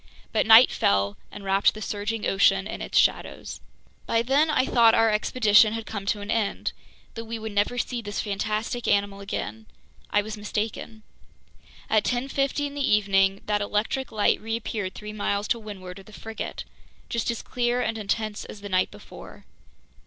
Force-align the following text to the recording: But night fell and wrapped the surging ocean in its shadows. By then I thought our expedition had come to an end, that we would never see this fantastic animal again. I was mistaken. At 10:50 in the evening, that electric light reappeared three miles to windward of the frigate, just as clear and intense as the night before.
But 0.33 0.47
night 0.47 0.71
fell 0.71 1.15
and 1.31 1.43
wrapped 1.43 1.75
the 1.75 1.79
surging 1.83 2.25
ocean 2.25 2.65
in 2.65 2.81
its 2.81 2.97
shadows. 2.97 3.59
By 4.07 4.23
then 4.23 4.49
I 4.49 4.65
thought 4.65 4.95
our 4.95 5.11
expedition 5.11 5.73
had 5.73 5.85
come 5.85 6.07
to 6.07 6.21
an 6.21 6.31
end, 6.31 6.71
that 7.13 7.25
we 7.25 7.37
would 7.37 7.51
never 7.51 7.77
see 7.77 8.01
this 8.01 8.19
fantastic 8.19 8.87
animal 8.87 9.19
again. 9.19 9.67
I 10.09 10.23
was 10.23 10.37
mistaken. 10.37 11.03
At 11.87 12.03
10:50 12.03 12.65
in 12.65 12.73
the 12.73 12.81
evening, 12.95 13.41
that 13.45 13.61
electric 13.61 14.11
light 14.11 14.41
reappeared 14.41 14.95
three 14.95 15.13
miles 15.13 15.47
to 15.49 15.59
windward 15.59 15.99
of 15.99 16.07
the 16.07 16.13
frigate, 16.13 16.63
just 17.07 17.29
as 17.29 17.43
clear 17.43 17.79
and 17.83 17.95
intense 17.95 18.43
as 18.45 18.61
the 18.61 18.69
night 18.69 18.89
before. 18.89 19.45